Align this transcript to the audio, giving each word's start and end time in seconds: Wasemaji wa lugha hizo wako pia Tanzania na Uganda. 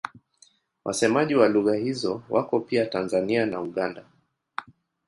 Wasemaji 0.85 1.35
wa 1.35 1.49
lugha 1.49 1.75
hizo 1.75 2.23
wako 2.29 2.59
pia 2.59 2.85
Tanzania 2.85 3.45
na 3.45 3.61
Uganda. 3.61 4.05